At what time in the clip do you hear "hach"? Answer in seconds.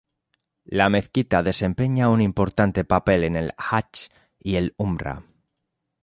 3.55-4.09